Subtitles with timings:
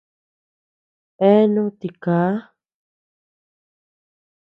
[1.27, 2.33] Eeanu tikaa.